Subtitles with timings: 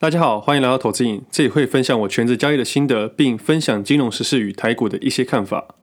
[0.00, 5.74] 大家好，欢迎来到投资影，这里会分享我全职交易的心得，并分享金融时事与台股的一些看法。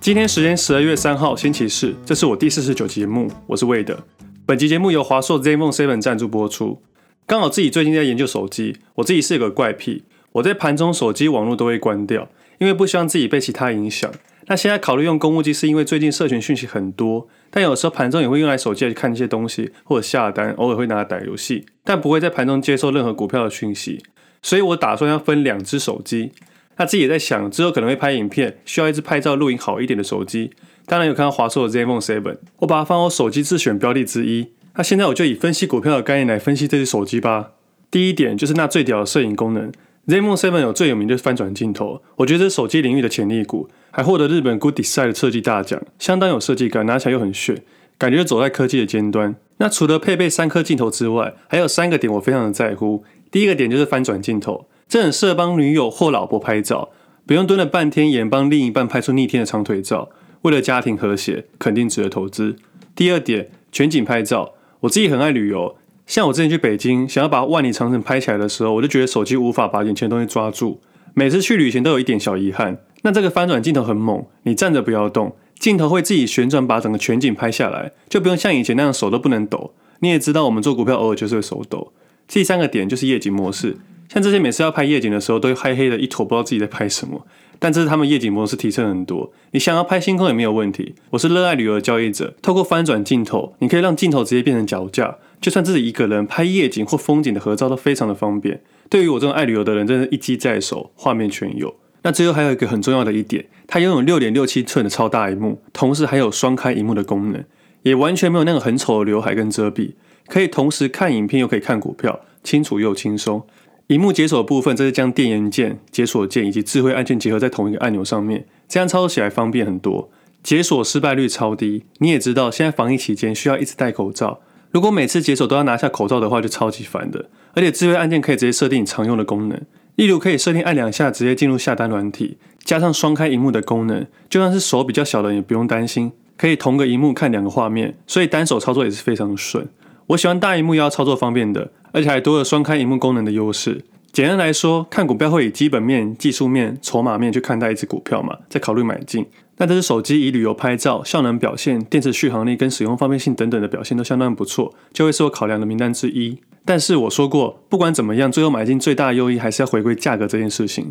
[0.00, 3.98] 今天时间十二月三号星期四，这是我第四十九集节目，我是魏德。
[4.46, 6.80] 本集节目由华硕 ZenFone 7赞助播出。
[7.26, 10.04] 刚好自己最近在研究手机，我自己是有个怪癖。
[10.32, 12.28] 我在盘中手机网络都会关掉，
[12.58, 14.10] 因为不希望自己被其他影响。
[14.46, 24.02] 那现在考虑用公务机，是因为最近社群讯息很多，但有时候盘中也会用来手机来看一些东西或者下单，偶尔会拿来打游戏，但不会在盘中接受任何股票的讯息。
[24.42, 26.32] 所以我打算要分两只手机。
[26.76, 30.50] 那自己也在想，之后可能会拍影片，需要一只拍照录影好一点的手机。
[30.86, 34.48] 当然有看到华硕的 ZenFone 7，我把它放我手机自选标的之一。
[34.74, 37.52] 那现在我就以分析股票的概念来分析这只手机吧。
[37.90, 39.70] 第一点就是那最屌的摄影功能。
[40.08, 47.62] ZenFone 7有最有名的翻转镜头，我觉得是手机领域的潜力股，还获得日本 Good Design 的设计大奖，相当有设计感，拿起来又很炫，
[47.96, 49.36] 感觉走在科技的尖端。
[49.58, 53.04] 那除了配备三颗镜头之外，还有三个点我非常的在乎。
[53.30, 56.88] 第一个点就是翻转镜头，这很适合帮女友或老婆拍照，
[57.24, 60.10] 不用蹲了半天也能帮另一半拍出逆天的长腿照，
[60.42, 62.56] 为了家庭和谐，肯定值得投资。
[62.96, 65.76] 第二点，全景拍照，我自己很爱旅游。
[66.06, 70.80] 像我之前去北京，想要把万里长城拍起来的时候，我就觉得手机无法把眼前的东西抓住。
[71.14, 72.78] 每次去旅行都有一点小遗憾。
[73.02, 79.72] 那这个翻转镜头很猛，你站着不要动，镜头会自己旋转，把整个全景拍下来，就不用像以前那样手都不能抖。
[80.00, 81.92] 你也知道，我们做股票偶尔就是会手抖。
[82.28, 83.76] 第三个点就是夜景模式，
[84.08, 87.26] 像这些每次要拍夜景的时候，都会黑黑的一坨，不知道自己在拍什么。
[87.58, 90.94] 但这是他们夜景模式提升很多，你想要拍星空也没有问题。
[91.10, 95.18] 我是热爱旅游的交易者，透过翻转镜头，你可以让镜头直接变成脚架。
[95.42, 98.62] 就算自己一个人拍夜景或风景的合照都非常的方便。
[98.88, 101.74] 对于我这种爱旅游的人，真是一机在手，画面全有。
[102.04, 107.44] 那最后还有一个很重要的一点，它拥有六点六七寸的超大萤幕，同时还有双开萤幕的功能，
[107.82, 109.92] 也完全没有那个很丑的刘海跟遮蔽，
[110.28, 113.42] 可以同时看影片又可以看股票，清楚又轻松。
[113.88, 120.10] 萤幕解锁的部分，这是将电源键、解锁键以及智慧按键结合在同一个按钮上面，这样操作起来方便很多，
[120.42, 121.84] 解锁失败率超低。
[121.98, 124.40] 你也知道，现在防疫期间需要一直戴口罩。
[124.72, 127.26] 如果每次解锁都要拿下口罩的话，就超级烦的。
[127.54, 129.60] 而且智慧按键可以直接设定常用的功能，
[129.96, 139.68] 例如可以设定按两下直接进入下单软体，加上双开萤幕的功能，就算是手比较小的也不用担心，可以同个萤幕看两个画面，所以单手操作也是非常的顺。
[140.06, 143.84] 我喜欢大萤幕要操作方便的，而且还多了双开萤幕功能的优势。
[144.10, 149.26] 简单来说，看股票会以基本面、技术面、筹码面去看待一只股票嘛，再考虑买进。
[149.62, 156.36] 那这支手机以旅游拍照、效能表现、电池续航力跟使用方便性等等的表现都相当不错，就会是我考量的名单之一。
[156.64, 160.90] 但是我说过，不管怎么样，最后买进最大的优异还是要回归价格这件事情。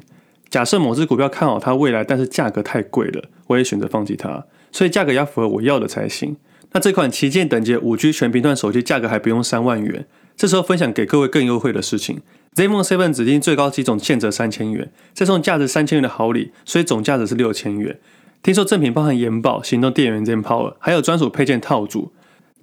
[0.50, 4.46] 假设某只股票看好它未来，但是价格太贵了，我也选择放弃它。
[4.72, 6.38] 所以价格要符合我要的才行。
[6.72, 10.06] 那这款旗舰等级五 G 全频段手机价格还不用三万元。
[10.38, 12.22] 这时候分享给各位更优惠的事情
[12.56, 18.00] ：ZenFone 7指定最高机种现折三千元，再送价值三千元的好礼，所以总价值是六千元。
[18.44, 22.12] 听说赠品包含延保、行动电源 zippo 还有专属配件套组。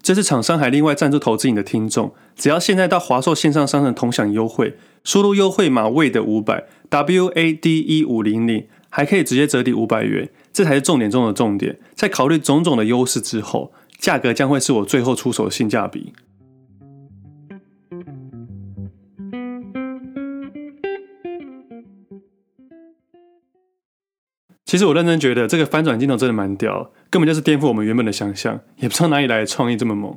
[0.02, 10.28] 这次厂商还另外赞助投资你的听众，只要现在到华硕线上商城同享优惠，输入优惠码 WADE 五百 W A D E 五零零，还可以直接折抵五百元。
[10.52, 11.78] 这才是重点中的重点。
[11.94, 16.12] 在考虑种种的优势之后，价格将会是我最后出手的性价比。
[24.68, 30.14] 其实我认真觉得这个翻转镜头真的蛮屌，根本就是颠覆我们原本的想象，也不知道哪里来的创意这么猛。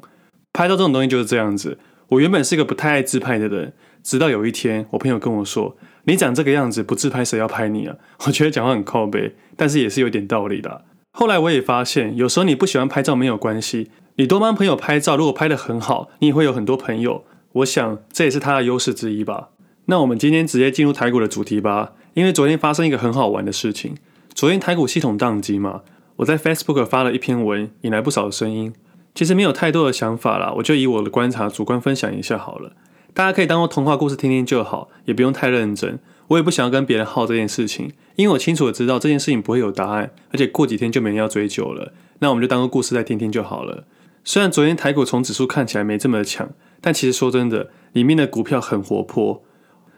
[0.51, 1.79] 拍照这种东西就是这样子。
[2.09, 3.71] 我原本是一个不太爱自拍的人，
[4.03, 7.95] 直到有一天我朋友跟我说：“你长这个样子不自拍谁要拍你啊？”
[8.27, 10.83] 我觉得讲话很靠北，但是也是有点道理的。
[11.17, 17.23] 后来我也发现，有时候你不喜欢拍照没有关系，你多帮朋友拍照，如果拍得很好，你也会有很多朋友。
[17.53, 19.51] 我想这也是他的优势之一吧。
[19.85, 23.95] 那我们今天直接进入台股的主题吧，因为昨天发生一个很好玩的事情。
[24.33, 25.81] 昨天台股系统宕机嘛，
[26.17, 28.73] 我在 Facebook 发了一篇文，引来不少的声音。
[29.13, 32.71] 其实没有太多的想法啦，我就以我的观察主观分享一下好了。
[33.13, 35.99] 大家可以当做童话故事听听就好，也不用太认真。
[36.29, 41.91] 我也不想要跟别人耗这件事情，因为我清楚的知道这件事情不会有答案，而且过几天就没人要追究了。
[42.19, 43.83] 那我们就当个故事再听听就好了。
[44.23, 46.49] 虽然昨天台股从指数看起来没这么强，
[46.79, 49.43] 但其实说真的，里面的股票很活泼，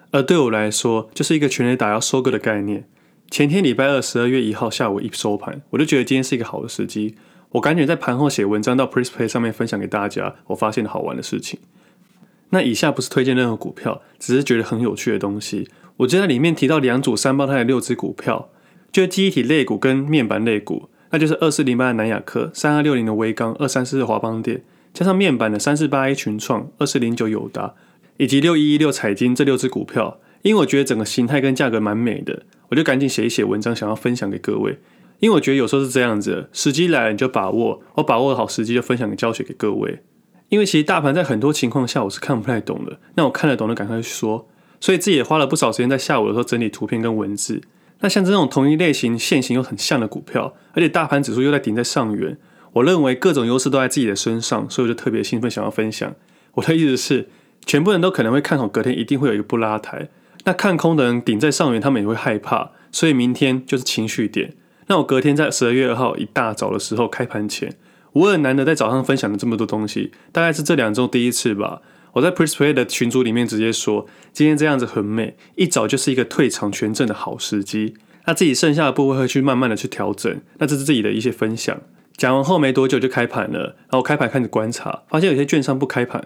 [0.10, 2.88] 而对我来说，就是一个全垒打要收割的概念。
[3.34, 7.16] 前天礼拜二十二月一号下午一收盘，我就觉得今天是一个好的时机，
[7.54, 11.60] 我赶紧在盘后写文章到 PressPlay 上面分享给大家我发现的好玩的事情。
[12.52, 15.68] 那以下不是推荐任何股票，只是觉得很有趣的东西。
[15.98, 18.50] 我就在里面提到两组三胞胎的六只股票，
[18.92, 24.64] 就是记忆体类股跟面板类股，那就是二四零八的南亚科、三二六零的威刚、二三四的华邦电，
[24.94, 27.74] 加上面板的三四八 A 群创、二四零九友达
[28.18, 30.20] 以及六一一六彩金这六只股票。
[30.44, 34.78] 因为我觉得整个形态跟价格蛮美的，我就赶紧写一写文章，想要分享给各位。
[35.19, 40.04] 因为我觉得有时候是这样子，时机来了你就把握，我把握好时机就分享给教学给各位。
[40.50, 44.48] 因为其实大盘在很多情况下我是看不太懂的，那我看得懂的赶快去说。
[44.80, 47.62] 所以自己也花了不少时间在下午的时候整理图片跟文字。
[48.01, 52.38] 那像这种同一类型、线型又很像的股票，而且大盘指数又在顶在上缘，
[52.74, 56.13] 我认为各种优势都在自己的身上，所以我就特别兴奋想要分享。
[56.56, 57.30] 我的意思是，
[57.66, 60.10] 全部人都可能会看好隔天一定会有一个不拉抬。
[60.45, 64.54] 那看空的人顶在上缘，他们也会害怕，所以明天就是情绪点。
[64.88, 67.75] 那我隔天在十二月二号一大早的时候开盘前，
[68.12, 71.81] 我很难得在早上分享了这么多东西，大概是这两周第一次吧。
[72.13, 77.96] 我在 PressPlay 的群组里面直接说，今天这样子很美，一早就是一个退场权证的好时机。
[78.25, 81.81] 那自己剩下的部位会去慢慢的去调整，那这是自己的一些分享。
[82.16, 86.24] 讲完后没多久就开盘了，然后开盘开始观察，发现有些券商不开盘，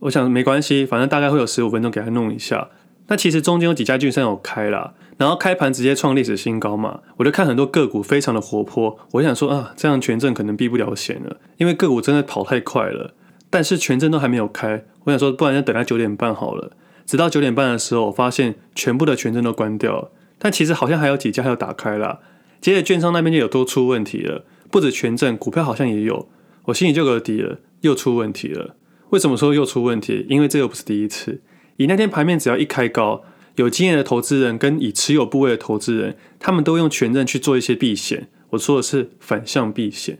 [0.00, 2.68] 我想没关系，反正大概会有十五分钟给他弄一下。
[3.12, 13.12] 那其实中间有几家券商有开啦，然后开盘直接创历史新高嘛，我就看很多个股非常的活泼，我想说啊，这样权证可能避不了险了，因为个股真的跑太快了。
[13.50, 16.72] 但是权证都还没有开，我想说不然就等到九点半好了。
[17.04, 22.20] 直到九点半的时候，我发现全部的权证都关掉，但其实好像还有几家还有打开啦。
[22.62, 26.30] 接着券商那边就有都出问题了，不止权证，股票好像也有，
[26.64, 28.76] 我心里就有底了，又出问题了。
[29.10, 30.24] 为什么说又出问题？
[30.30, 31.42] 因为这又不是第一次。
[31.76, 33.22] 以那天盘面只要一开高，
[33.56, 38.28] 有经验的投资人跟已持有部位的投资人，他们都用权证去做一些避险。
[38.50, 40.18] 我说的是反向避险。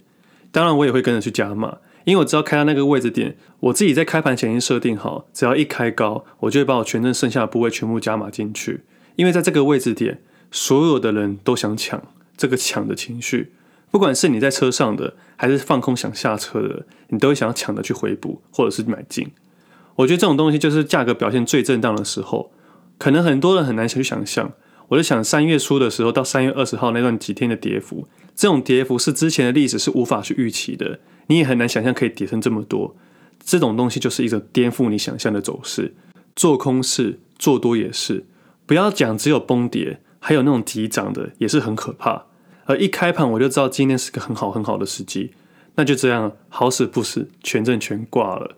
[0.51, 8.81] 当然，我也会跟着去加码，因为我知道开到那个位置点，我自己在开盘前已经设定好，只要一开高，我就会把我权证剩下的部位全部加码进去。
[9.17, 10.21] 因为在这个位置点，
[10.51, 12.03] 所有的人都想抢
[12.37, 13.53] 这个抢的情绪，
[13.91, 19.31] 不管是你在车上的，还是放空想下车的，你都会想要抢的去回补或者是买进。
[19.97, 22.53] 我觉得这种东西就是价格表现最震荡的时候，
[22.99, 24.53] 可能很多人很难去想象。
[24.89, 32.95] 我就想三月初的时候到三月二十号那段几天的跌幅，这种跌幅是之前的历史是无法去预期的，你也很难想象可以跌成这么多。
[33.43, 35.95] 这种东西就是一种颠覆你想象的走势，
[36.37, 38.27] 做空是，做多也是。
[38.67, 42.27] 不要讲只有崩跌，还有那种急涨的也是很可怕。
[42.67, 45.33] 而一开盘我就知道今天是个很好很好的时机，
[45.77, 48.57] 那就这样，好死不死，权证全挂了。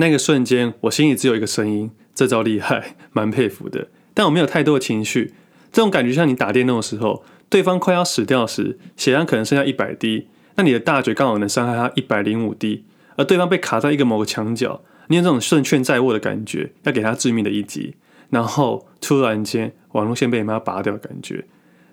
[0.00, 3.88] 那个瞬间，我心里只有一个声音：这招厉害， 蛮佩服的。
[4.14, 5.34] 但我没有太多的情绪，
[5.72, 12.84] 这种感觉像你打电动的时候，对方快要死掉时，血量可能剩下一百滴，那你的大嘴刚好能伤害他一百零五滴，
[13.16, 17.96] 而对方被卡在一个某个墙角，你有这种胜券在握的感觉，要给他致命的一击，
[18.30, 21.44] 然后突然间网络线被你妈拔掉的感觉，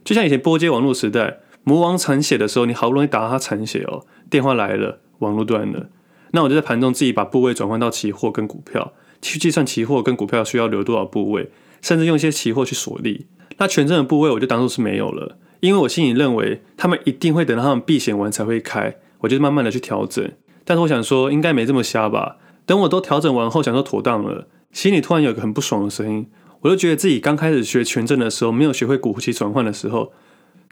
[0.04, 5.90] 就像以前拨接网络时代，魔王残血的时候，你好不容易打到他残血哦，电话来了，网络断了。
[6.36, 8.92] 那我就在盘中自己把部位转换到期货跟股票，
[9.22, 11.50] 去计算期货跟股票需要留多少部位，
[11.82, 13.28] 甚至用一些期货去锁利。
[13.58, 20.30] 那权证的部位我就当做是没有了，因为我心里认为他们一定会等到他们避险完才会开，我就慢慢的去调整。
[20.66, 22.36] 但是我想说应该没这么瞎吧？
[22.66, 26.28] 等我都调整完后，想说妥当了，心里突然有个很不爽的声音，
[26.60, 30.12] 我就觉得自己刚开始学权证的时候，没有学会股期转换的时候，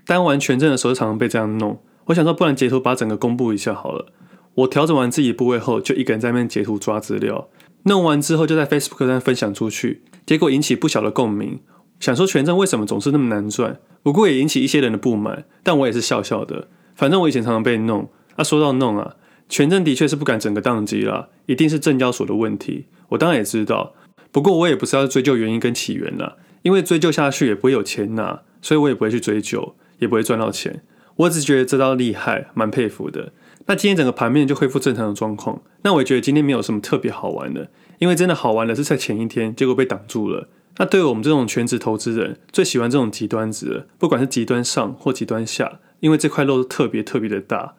[0.05, 1.79] 单玩权证的时候常常被这样弄。
[2.07, 4.11] 我想说，不然截图把整个公布一下好了。
[4.55, 7.49] 我调整完自己部位后，就一个人在那边截图抓资料，
[7.83, 11.59] 弄完之后就在 Facebook 上分享出去，结果引起不小的共鸣。
[11.99, 13.79] 想说权证为什么总是那么难赚？
[14.01, 16.67] 不过也引起一些人的不满，但我也是笑笑的。
[16.95, 18.09] 反正我以前常常被弄。
[18.35, 19.15] 啊，说到弄啊，
[19.47, 22.87] 权证的确是不敢整个当机啦，一定是证交所的问题。
[23.09, 23.93] 我当然也知道，
[24.31, 30.83] 不过我也不是要追究原因跟起源啦，因为追究下去也不会有钱拿，所以我也不会去追究，也不会赚到钱。
[31.15, 33.31] 我只觉得这招厉害，蛮佩服的。
[33.65, 35.61] 那今天整个盘面就恢复正常的状况。
[35.83, 40.49] 那我也觉得今天没有什么特别好玩的，因为真的好玩的是在前一天，结果被挡住了。
[40.77, 47.75] 那对于我们这种全职投资人，最喜欢这种极端值，不管是极端上或极端下，因为这块肉特别特别的大。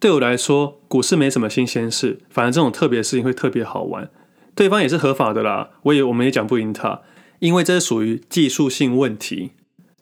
[0.00, 4.10] 对我来说，股市没什么新鲜事，反而这种特别事情会特别好玩。
[4.54, 7.02] 对方也是合法的啦，我也我们也讲不赢他，
[7.38, 9.52] 因为这是属于技术性问题。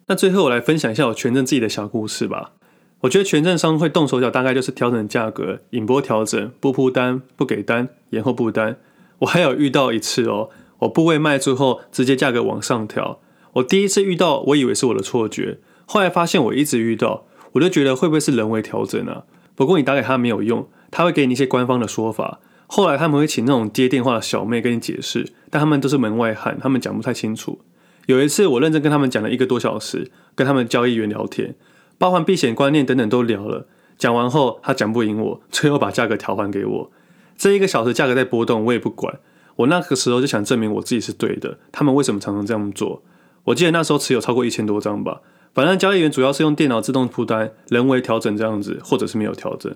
[0.07, 2.53] 那最后我来分享一下我权证自己的小故事吧。
[3.01, 8.77] 我觉得权证商会动手脚，大概就是调整价格、引波调整、不铺单、不给单、延后不单。
[9.21, 13.21] 我还有遇到一次哦，我部位卖出后，直接价格往上调。
[13.55, 19.25] 我第一次遇到，我以为是我的错觉，后来发现我一直遇到，我就觉得会不会是人为调整啊？
[19.55, 22.41] 不过你打给他没有用，他会给你一些官方的说法。
[22.67, 27.61] 后来他们会请那种接电话的小妹跟你解释，但他们都是门外汉，他们讲不太清楚。
[28.07, 31.57] 有一次我认真跟他们讲了一个多小时，跟他们交易员聊天，
[32.01, 33.67] 包含避险观念等等都聊了。
[33.99, 36.91] 讲完后他讲不赢我，最后把价格调还给我。
[37.37, 39.21] 这一个小时价格在波动，我也不管。
[39.57, 41.59] 我那个时候就想证明我自己是对的。
[41.71, 43.03] 他们为什么常常这样做？
[43.45, 45.21] 我记得那时候持有超过一千多张吧。
[45.53, 49.71] 反正交易员主要是用电脑自动铺单，人为调整这样子，或者是没有调整。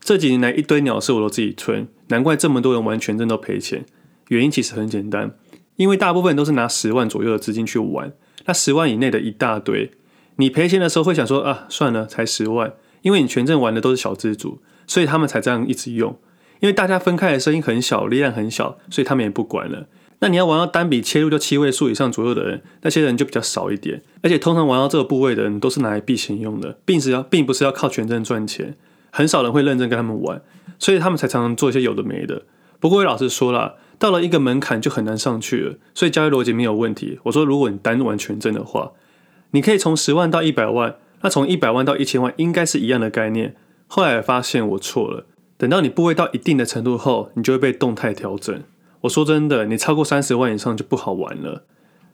[0.00, 3.86] 这几年来一堆鸟事我都自己吞，难怪这么多人玩权证都赔钱。
[4.26, 5.36] 原因其实很简单，
[5.76, 8.12] 因为大部分都是拿十万左右的资金去玩，
[8.46, 9.92] 那十万以内的一大堆。
[10.36, 12.72] 你赔钱的时候会想说啊，算了，才十万，
[13.02, 16.18] 因为你权证玩的都是小资族，所以他们才这样一直用。
[16.60, 19.86] 因为大家分开的声音很小，力量很小，所以他们也不管了。
[20.20, 24.02] 那你要玩到单笔切入就七位数以上左右的人，那些人就比较少一点。
[24.22, 28.76] 而且通常玩到这个部位的人都是拿来避险用的，并是要并不是要靠权证赚钱。
[29.10, 30.42] 很少人会认真跟他们玩，
[30.78, 32.42] 所以他们才常常做一些有的没的。
[32.78, 35.76] 不过老实说了，到了一个门槛就很难上去了。
[35.94, 37.18] 所以交易逻辑没有问题。
[37.22, 38.92] 我说如果你单玩权证的话，
[39.52, 43.56] 你可以从十万到一百万，那从一百万到一千万应该是一样的概念。
[43.86, 45.26] 后来发现我错了。
[45.56, 48.62] 等到你部位到一定的程度后，你就会被动态调整。
[49.02, 51.64] 我说真的，你超过三十万以上就不好玩了。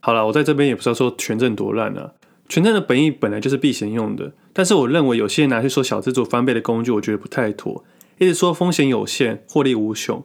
[0.01, 2.13] 好了，我在这边也不是要说权证多烂啊，
[2.49, 4.33] 权证的本意本来就是避险用的。
[4.53, 7.85] 但是我认为有些人拿去说小资族翻倍的工具，我觉得不太妥。
[8.19, 10.25] 一直说风险有限，获利无穷，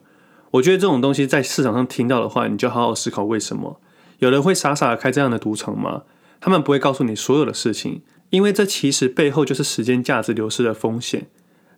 [0.52, 3.80] 我觉得这种东西在市场上听到的话，你就好好思考为什么
[4.20, 6.02] 有人会傻傻的开这样的赌场吗？
[6.42, 11.28] 他们不会告诉你所有的事情，因为这其实背后就是时间价值流失的风险。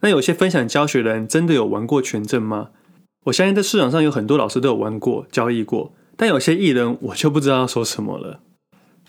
[0.01, 2.71] 那有些分享教学的人真的有玩过权证吗？
[3.25, 8.41] 我相信在市场上有很多老师都有玩过、交易过，但有些艺人我就不知道要说什么了。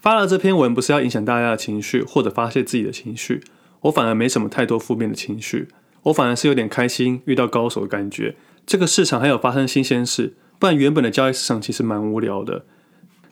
[0.01, 3.41] 发了这篇文不是要影响大家的情绪或者发泄自己的情绪，
[3.83, 5.69] 我反而没什么太多负面的情绪，
[6.03, 8.35] 我反而是有点开心遇到高手的感觉。
[8.65, 12.65] 这个市场还有发生新鲜事，不然原本的交易市场其实蛮无聊的。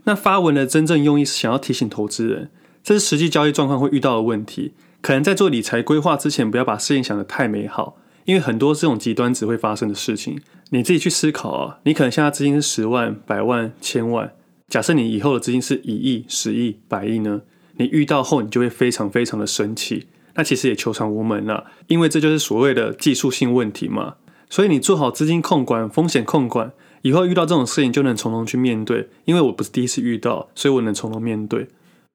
[0.06, 2.50] 那发文的真正用意是想要提醒投资人，
[2.84, 4.74] 这是实际交易状况会遇到的问题。
[5.02, 11.80] 可能在做理财规划之前，不要把事情想得太美好，因为很多这种极端只会发生的事情，你自己去思考啊。
[11.84, 14.32] 你可能现在资金是十万、百万、千万，
[14.70, 17.42] 假设你以后的资金是一亿、十亿、百亿呢？
[17.78, 20.08] 你遇到后，你就会非常非常的生气。
[20.36, 24.16] 那其实也求偿无门了，因为这就是所谓的技术性问题嘛。
[24.50, 26.72] 所以你做好资金控管、风险控管，
[27.04, 29.10] 以后遇到这种事情就能从容去面对。
[29.26, 31.68] 因为我不是第一次遇到，所以我能从容面对。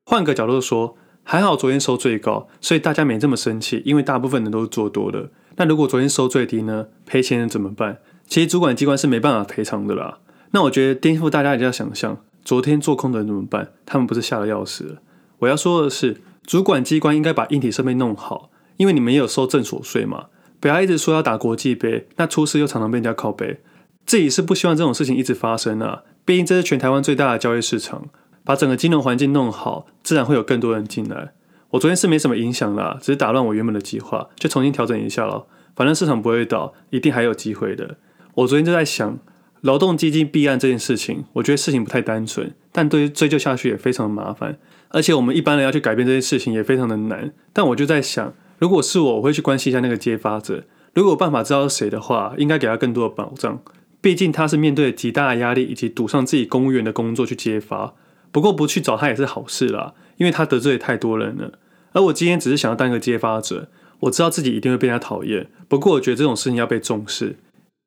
[0.05, 0.97] 换个角度说。
[1.31, 5.29] 还好昨天收最高，所以大家没这么生气，因为大部分人都是做多的。
[5.57, 6.87] 那如果昨天收最低呢？
[7.05, 7.99] 赔钱人怎么办？
[8.27, 10.21] 其实主管机关是没办法赔偿的啦。
[10.53, 13.73] 那我觉得颠覆大家一定要想象，昨天做空的人怎么办？
[13.85, 14.97] 他们不是吓得要死？
[15.41, 20.29] 我要说的是，主管机关应该把硬体设备弄好，因为你们也有收正所税嘛。
[20.59, 23.61] 不要一直说要打国际杯，那出事又常常被人家靠背。
[24.09, 28.07] 自己是不希望这种事情一直发生啊，毕竟这是全台湾最大的交易市场。
[28.43, 31.33] 把整个金融环境弄好，自然会有更多人进来。
[31.73, 35.45] 我昨天是没什么影响啦，只是打乱我原本的计划，就重新调整一下了。
[35.77, 37.99] 反正市场不会倒，一定还有机会的。
[38.37, 39.19] 我昨天就在想，
[39.61, 44.57] 劳动基金弊案这件事情，我觉得事情不太单纯，但对于追究下去也非常的麻烦，
[44.89, 47.31] 而且我们一般人要去改变这件事情也非常的难。
[47.53, 53.61] 但我就在想，如果是我，我会去关心一下那个揭发者，如果有办法知道是谁的话，应该给他更多的保障。
[54.01, 57.95] 毕竟他是面对极大的压力，以及赌上自己公务员的工作去揭发。
[58.31, 61.59] 不过不去找他也是好事啦，因为他得罪太多人了。
[61.93, 65.49] 而我今天只是想要当一个揭发者，我知道自己一定会被他讨厌。
[65.67, 67.39] 不过我觉得这种事情要被重视，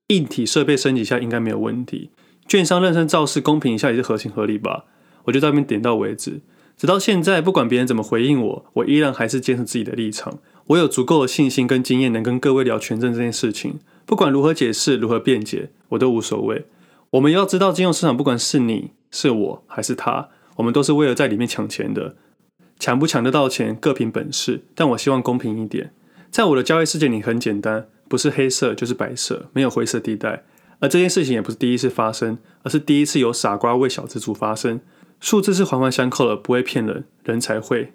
[0.07, 2.09] 硬体设备升级一下应该没有问题。
[2.47, 4.85] 券商认真造势，公平一下也是合情合理吧。
[5.25, 6.41] 我就在这边点到为止。
[6.75, 10.39] 直到现在，不管别人怎么回应我，我依然还是坚持自己的立场。
[10.67, 13.79] 我有足够的信心跟经验，能跟各位聊权证这件事情。
[14.11, 16.65] 不管如何解释，如何辩解，我都无所谓。
[17.11, 18.91] 我们要知道，金融市场不管是你。
[19.09, 20.27] 是我还是他，
[20.57, 22.17] 我们都是为了在里面抢钱的，
[22.77, 24.63] 抢不抢得到钱各凭本事。
[24.75, 25.93] 但我希望公平一点，
[26.29, 30.43] 在我的交易世界里很简单，不是黑色就是白色，没有灰色地带。
[30.79, 34.81] 而这件事情也不是第一次发生，而是第一次有傻瓜为小资族发声。
[35.21, 37.93] 数字是环环相扣的，不会骗人，人才会。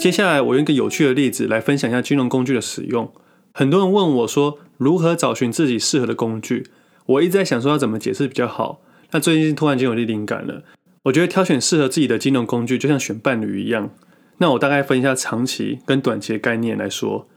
[0.00, 3.12] 接下来我用一个有趣的例子来分享一下金融工具的使用。
[3.52, 6.70] 很多人问我说，如何找寻自己适合的工具？
[7.04, 8.80] 我一直在想说要怎么解释比较好。
[9.10, 10.62] 那最近突然间有点灵感了，
[11.02, 13.90] 我觉得挑选适合自己的金融工具，就像选伴侣一样。
[14.38, 17.28] 那我大概分一下长期跟短期的概念来说。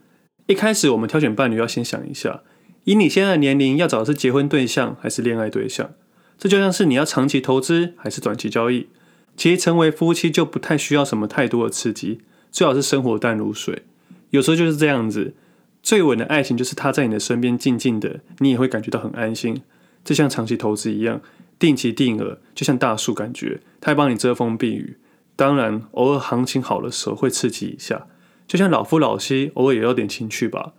[0.47, 2.43] 一开始我们挑选伴侣要先想一下，
[2.85, 5.91] 以你现在的年龄，要找的是结婚对象还是恋爱对象？
[6.37, 8.87] 这就像是你要长期投资还是短期交易。
[9.35, 12.21] 其实成为夫妻就不太需要什么太多的刺激，
[12.53, 13.83] 最好是生活淡如水。
[14.29, 15.33] 有时候就是这样子。
[15.81, 19.63] 最稳的爱情就是他在你的身边静静的，你也会感觉到很安心。
[20.05, 21.21] 就像长期投资一样，
[21.59, 24.95] 定期定额，就像大树，感觉它会帮你遮风避雨。
[25.35, 28.07] 当然，偶尔行情好的时候会刺激一下，
[28.47, 30.71] 就像老夫老妻，偶尔也有点情趣吧。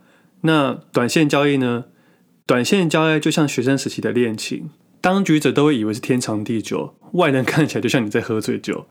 [0.42, 1.84] 那短线交易呢？
[2.46, 4.70] 短线交易就像学生时期的恋情，
[5.02, 8.86] 当局者都会以为是天长地久，外人看起来就像你在喝醉酒。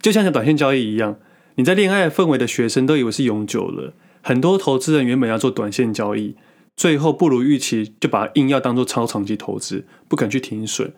[0.00, 1.18] 就像是短线交易一样，
[1.56, 3.94] 你在恋爱氛围的学生都以为是永久了。
[4.22, 6.34] 很多投资人原本要做短线交易，
[6.76, 10.92] 最后不如预期，就把硬要当做超长期投资，不肯去停损。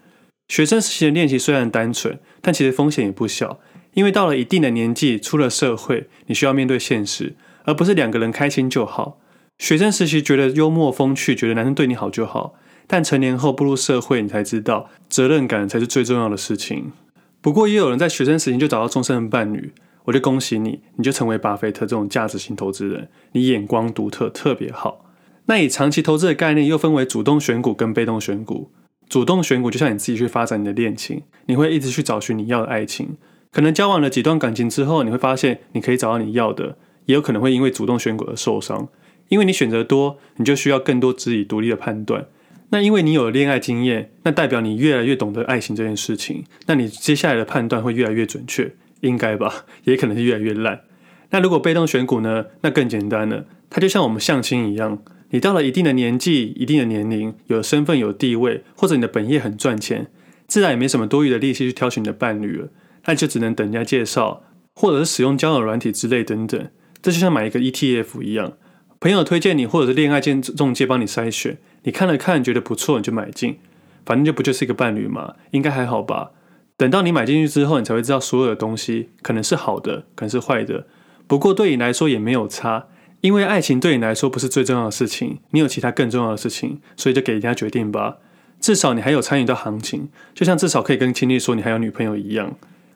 [0.49, 3.59] 学生时期的练习虽然单纯，但其实风险也不小，
[3.95, 7.35] 因为到了一定的年纪，出了社会，你需要面对现实，
[7.65, 9.19] 而不是两个人开心就好。
[9.59, 12.55] 学生时期觉得幽默风趣，觉得男生对你好就好，
[12.87, 16.93] 但成年后步入社会，你才知道责任感才是最重要的事情。
[17.41, 19.73] 不过也有人在学生时期就找到终身伴侣。
[20.07, 25.05] 我就恭喜你，你就成为巴菲特这种价值型投资人，你眼光独特，特别好。
[25.47, 28.71] 那以长期投资的概念，又分为主动选股跟被动选股。
[29.09, 33.17] 主动选股就像你自己去发展你的恋情，你会一直去找寻你要的爱情。
[33.53, 38.89] 可能交往了几段感情之后，你会发现你可以找到你要的，也有可能会因为主动选股而受伤。
[39.29, 42.27] 因为你选择多，你就需要更多自己独立的判断。
[42.71, 48.75] 那因为你有了恋爱经验，那代表你越来越懂得爱情这件事情，那你接下来的判断会越来越准确。
[49.01, 50.83] 应该吧， 也可能是越来越烂。
[51.31, 52.47] 那如果被动选股呢？
[52.63, 60.07] 那更简单了，它就像我们相亲一样，你到了一定的年纪、一定的年龄，有身份、有地位，或者你的本业很赚钱，
[60.47, 62.69] 自然也没什么多余的力气去挑选你的伴侣了，
[63.07, 66.69] 那就只能等人家介绍，或者是使用交友软体之类等等。
[67.03, 68.53] 这就像买一个 ETF 一样，
[69.01, 73.59] 朋友推荐你，或者是恋爱间中介帮你筛选，你看了看觉得不错，你就买进，
[74.05, 76.31] 反正就不就是一个伴侣嘛，应该还好吧。
[76.77, 80.87] 等到你买进去之后，你才会知道所有的东西可能是好的，可能是坏的。
[81.27, 82.87] 不过对你来说也没有差，
[83.23, 88.19] 因为爱情对你来说不是最重要的事情，你有其他更重要的事情，所以就给人家决定吧。
[88.61, 92.55] 至少你还有参与到行情，就像至少可以跟亲戚说你还有女朋友一样。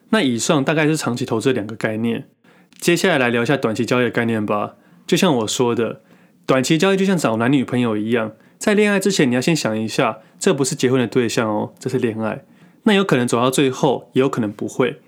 [0.09, 2.27] 那以上大概是长期投资两个概念。
[2.79, 4.75] 接下来来聊一下短期交易的概念吧。
[5.07, 6.01] 就像我说的，
[6.45, 12.43] 短期交易就像找男女朋友一样，在恋爱之前你要先想一下，这不是结婚的对象哦，这是恋爱。
[12.83, 14.99] 那有可能走到最后，也有可能不会。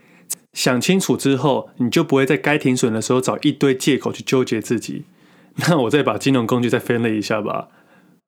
[0.54, 5.06] 想清楚之后，你就不会在该停损的时候找一堆借口去纠结自己。
[5.56, 7.70] 那我再把金融工具再分类一下吧。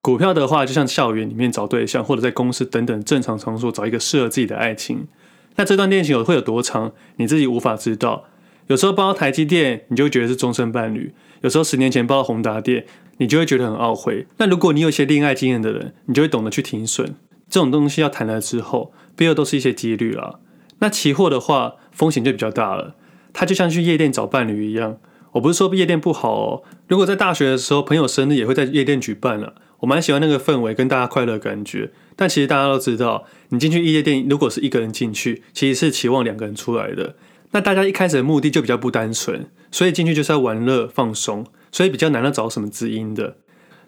[0.01, 5.07] 股票的话，就像校园里面找对象，或者在公司等等正常场所找一个适合自己的爱情。
[5.55, 8.25] 那这段恋情有会有多长，你自己无法知道。
[8.67, 12.85] 有时候包台积电，你就会觉得是终身伴侣；有时候十年前包宏达电，
[13.17, 14.25] 你就会觉得很懊悔。
[14.37, 17.15] 那如果你有些恋爱经验的人，你就会懂得去停损。
[17.47, 20.39] 这种东西要谈了之后，背后都是一些几率啦。
[20.79, 22.95] 那期货的话，风险就比较大了。
[23.33, 24.97] 它就像去夜店找伴侣一样。
[25.33, 26.63] 我不是说夜店不好哦。
[26.87, 29.55] 如果在大学的时候，朋友生日也会在夜店举办了。
[29.79, 31.91] 我蛮喜欢那个氛围，跟大家快乐感觉。
[32.15, 37.15] 但其实大家都知道，你进去夜店，如果是一个人进去，其实是期望两个人出来的。
[37.51, 43.35] 那大家一开始的目的就比较不单纯，所以进去就是要玩乐放松，所以比较难要找什么知音的。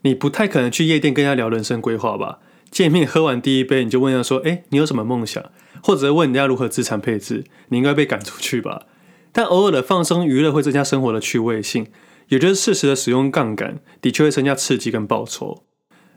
[0.01, 2.39] 你不太可能去夜店跟人家聊人生规划吧？
[2.69, 5.43] 见面喝完第一杯，你就问他说：“诶，你有什么梦想？”
[5.83, 8.83] 或者问人家如何资产配置，你应该被赶出去吧？
[9.31, 11.87] 但偶尔的放松娱乐会增加生活的趣味性，
[12.29, 15.63] 也就是适时的使用杠杆，的确会增加刺激跟报酬。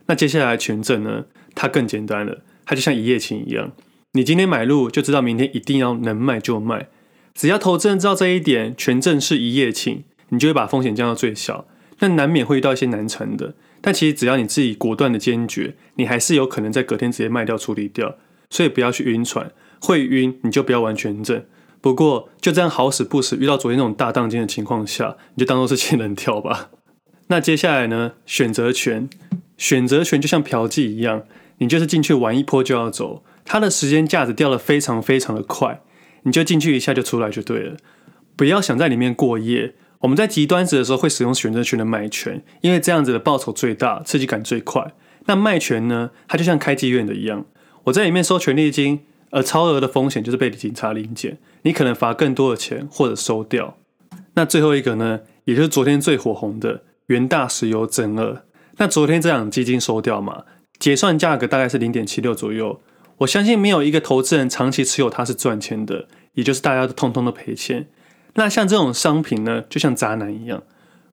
[0.06, 1.26] 那接下来权证呢？
[1.54, 3.72] 它更简单了，它就像一夜情一样，
[4.12, 6.88] 你今天买入就知道明天一定要能卖就卖。
[7.34, 11.66] 只要投资人知道这一点，权证是一夜情，你就会把风险降到最小。
[11.98, 13.54] 但难免会遇到一些难缠的。
[13.80, 18.16] 但其实只要你自己果断的坚决，你还是有可能在隔天直接卖掉处理掉，
[18.50, 21.44] 所以不要去晕船，会晕你就不要玩权证。
[21.80, 26.70] 不过就这样好死不死遇到昨天那种大当金的情况下，你就当做是仙人跳吧。
[27.28, 28.12] 那接下来呢？
[28.26, 29.08] 选择权，
[29.56, 31.22] 选择权就像嫖妓一样，
[31.58, 35.80] 你就是进去玩一波就要走，它的时间价值掉得非常非常的快，
[36.24, 37.76] 你就进去一下就出来就对了，
[38.36, 39.74] 不要想在里面过夜。
[40.00, 44.92] 我们在极端值的时候会使用选择权的买权，因为这样子的报酬最大，刺激感最快。
[45.26, 46.10] 那卖权呢？
[46.26, 47.44] 它就像开妓院的一样，
[47.84, 53.76] 我在里面收权利金，而超额的风险就是被警察临检，你可能罚更多的钱或者收掉。
[54.34, 58.42] 那最后一个呢，也就是昨天最火红的元大石油正二。
[58.78, 60.44] 那昨天这档基金收掉嘛，
[60.78, 62.80] 结算价格大概是零点七六左右。
[63.18, 67.86] 我相信没有一个投资人长期持有它是赚钱的，也就是大家都通通都赔钱。
[68.34, 70.62] 那像这种商品呢，就像渣男一样，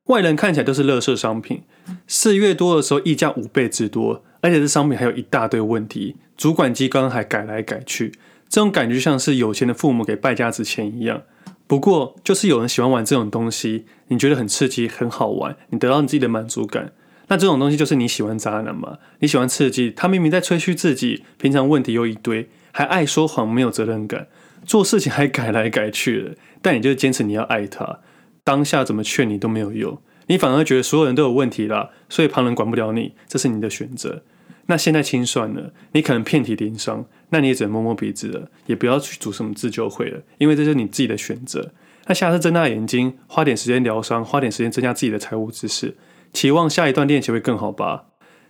[0.06, 1.64] 外人看起来都是垃圾商品。
[2.08, 8.12] 四月多的时候，溢价五倍之多，而且这商品还有一大堆问题，主管机关还改来改去，
[8.48, 11.24] 这种感觉就像是有钱的父母给败家子钱一样。
[11.66, 16.94] 不过，就是有人喜欢玩这种东西，你觉得很刺激、很好玩，你得到你自己的满足感。
[17.28, 19.00] 那这种东西就是你喜欢渣男嘛？
[19.20, 24.28] 你喜欢刺激，他明明在吹嘘自己，平常问题又一堆，还爱说谎，没有责任感，
[24.66, 28.00] 做事情还改来改去的，但你就坚持你要爱他，
[28.44, 34.24] 当下怎么劝你都没有用，你反而觉得所有人都有问题啦，所以旁人管不了你，这是你的选择。
[34.70, 41.72] 那现在清算了，你可能遍体鳞伤，那你也只能摸摸鼻子了，也不要去组什么自救会了，因为这是你自己的选择。
[42.08, 45.96] 那下次睁大眼睛，花点时间疗伤，花点时间增加自己的财务知识，
[46.34, 48.06] 期望下一段恋情会更好吧。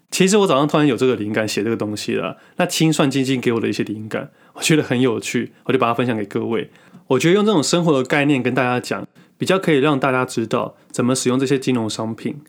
[0.09, 6.71] 其实我早上突然有这个灵感写这个东西了，那清算基金给我的一些灵感，我觉得很有趣，我就把它分享给各位。
[7.07, 12.41] 我觉得用这种生活的概念跟大家讲，比较可以让大家知道怎么使用这些金融商品。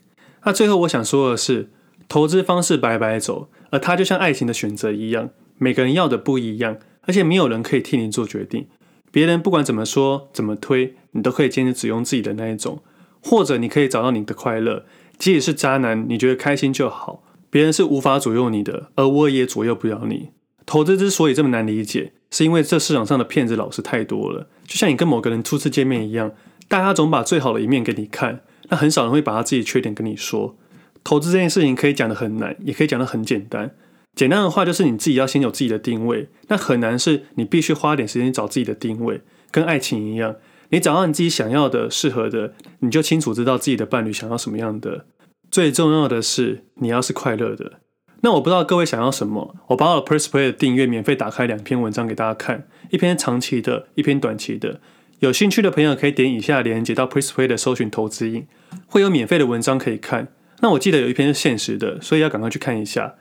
[0.45, 1.69] 那最后我想说的是，
[2.07, 8.67] 投资方式百百走，而它就像爱情的选择一样，每个人要的不一样，而且没有人可以替你做决定。
[9.11, 12.81] 别人不管怎么说怎么推，你都可以坚持只用自己的那一种，
[13.21, 14.85] 或者你可以找到你的快乐。
[15.17, 17.23] 即使是渣男，你觉得开心就好。
[17.49, 20.29] 别人是无法左右你的，而我也左右不了你。
[20.65, 24.47] 投资之所以这么难理解，是因为这市场上的骗子老师太多了。
[24.67, 26.31] 就像你跟某个人初次见面一样，
[26.67, 30.55] 大家总把最好的一面给你看，那很少人会把他自己缺点跟你说。
[31.03, 33.71] 投资这件事情可以讲得很难，也可以讲得很简单。
[34.15, 40.35] 简单的话就是你自己要先有自己的定位，那很难是你必须花点时间找自己的定位，跟爱情一样，
[40.69, 45.05] 你找到你自己想要的、适合的，你就清楚知道自己的伴侣想要什么样的。
[45.51, 47.79] 最重要的是你要是快乐的。
[48.21, 54.81] 那我不知道各位想要什么，我把我的 PressPlay 的订阅免费打开两篇文章给大家看，一篇长期的，一篇短期的。
[55.19, 58.45] 有兴趣的朋友可以点以下链接到 PressPlay 的搜寻投资瘾，
[58.87, 60.27] 会有免费的文章可以看。
[60.61, 63.15] 那我记得有一篇是现实的，所以要赶快去看一下。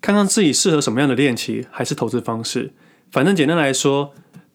[0.00, 2.72] 看看自己适合什么样的练习还是投资方式。
[3.10, 4.12] 反正简单来说，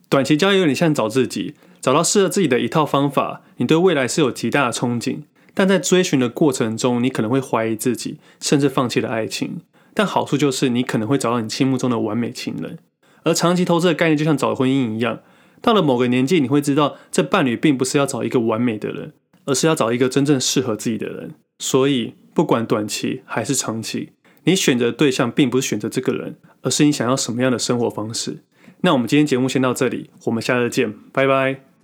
[0.10, 3.42] 短期交易有点像找自己，找到适合自己的一套方法。
[3.58, 5.20] 你对未来是有极大的憧憬，
[5.56, 9.62] 但在追寻的过程中，你可能会怀疑自己，甚至放弃了爱情。
[9.96, 12.78] 但好处就是你可能会找到你心目中的完美情人。
[13.24, 15.22] 而长期投资的概念就像找婚姻一样，
[15.62, 19.14] 到了某个年纪，你会知道这伴侣并不是要找一个完美的人，
[19.46, 21.34] 而是要找一个真正适合自己的人。
[21.58, 24.10] 所以，不管短期还是长期。
[24.44, 28.44] 你选择对象并不是选择这个人，而是你想要什么样的生活方式。
[28.82, 31.75] 那我们今天节目先到这里，我们下次见，拜拜。